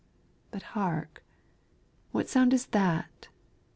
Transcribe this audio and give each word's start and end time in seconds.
But 0.49 0.63
hark! 0.73 1.21
what 2.11 2.27
sound 2.27 2.55
is 2.55 2.65
that! 2.73 3.27